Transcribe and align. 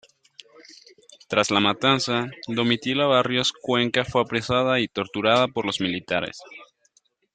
Tras 1.27 1.51
la 1.51 1.59
matanza, 1.59 2.25
Domitila 2.47 3.05
Barrios 3.05 3.51
Cuenca 3.53 4.03
fue 4.03 4.21
apresada 4.23 4.79
y 4.79 4.87
torturada 4.87 5.47
por 5.47 5.63
los 5.67 5.79
militares. 5.79 6.41